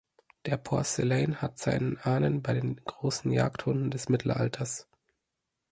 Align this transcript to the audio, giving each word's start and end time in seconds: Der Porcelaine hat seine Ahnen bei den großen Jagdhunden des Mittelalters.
Der 0.47 0.57
Porcelaine 0.57 1.43
hat 1.43 1.59
seine 1.59 2.03
Ahnen 2.03 2.41
bei 2.41 2.55
den 2.55 2.77
großen 2.85 3.31
Jagdhunden 3.31 3.91
des 3.91 4.09
Mittelalters. 4.09 4.87